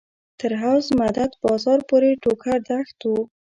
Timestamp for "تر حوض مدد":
0.39-1.31